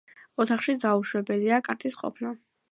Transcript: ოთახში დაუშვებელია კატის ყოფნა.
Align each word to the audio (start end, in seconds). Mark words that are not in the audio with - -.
ოთახში 0.45 0.75
დაუშვებელია 0.85 1.63
კატის 1.71 2.03
ყოფნა. 2.03 2.37